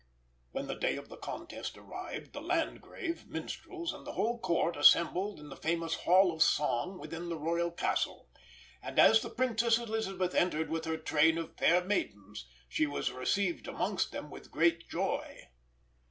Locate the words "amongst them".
13.67-14.31